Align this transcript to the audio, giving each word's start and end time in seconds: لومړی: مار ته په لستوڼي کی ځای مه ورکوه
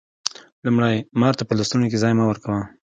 لومړی: 0.65 0.95
مار 1.19 1.33
ته 1.39 1.43
په 1.47 1.53
لستوڼي 1.59 1.87
کی 1.91 1.97
ځای 2.03 2.13
مه 2.17 2.25
ورکوه 2.27 2.61